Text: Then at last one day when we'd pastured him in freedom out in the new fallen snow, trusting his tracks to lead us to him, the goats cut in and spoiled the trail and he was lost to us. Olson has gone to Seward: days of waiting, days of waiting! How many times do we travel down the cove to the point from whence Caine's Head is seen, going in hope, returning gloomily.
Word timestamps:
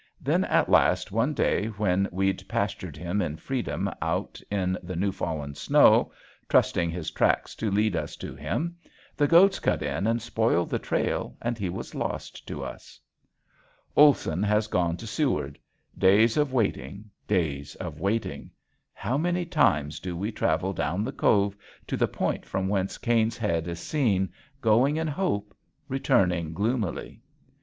Then 0.19 0.45
at 0.45 0.67
last 0.67 1.11
one 1.11 1.35
day 1.35 1.67
when 1.67 2.09
we'd 2.11 2.43
pastured 2.47 2.97
him 2.97 3.21
in 3.21 3.37
freedom 3.37 3.87
out 4.01 4.41
in 4.49 4.75
the 4.81 4.95
new 4.95 5.11
fallen 5.11 5.53
snow, 5.53 6.11
trusting 6.49 6.89
his 6.89 7.11
tracks 7.11 7.53
to 7.57 7.69
lead 7.69 7.95
us 7.95 8.15
to 8.15 8.33
him, 8.35 8.77
the 9.15 9.27
goats 9.27 9.59
cut 9.59 9.83
in 9.83 10.07
and 10.07 10.19
spoiled 10.19 10.71
the 10.71 10.79
trail 10.79 11.37
and 11.39 11.55
he 11.59 11.69
was 11.69 11.93
lost 11.93 12.47
to 12.47 12.63
us. 12.63 12.99
Olson 13.95 14.41
has 14.41 14.65
gone 14.65 14.97
to 14.97 15.05
Seward: 15.05 15.59
days 15.95 16.35
of 16.35 16.51
waiting, 16.51 17.11
days 17.27 17.75
of 17.75 17.99
waiting! 17.99 18.49
How 18.95 19.19
many 19.19 19.45
times 19.45 19.99
do 19.99 20.17
we 20.17 20.31
travel 20.31 20.73
down 20.73 21.03
the 21.03 21.11
cove 21.11 21.55
to 21.85 21.95
the 21.95 22.07
point 22.07 22.43
from 22.43 22.67
whence 22.67 22.97
Caine's 22.97 23.37
Head 23.37 23.67
is 23.67 23.79
seen, 23.79 24.33
going 24.61 24.97
in 24.97 25.05
hope, 25.07 25.53
returning 25.87 26.55
gloomily. 26.55 27.21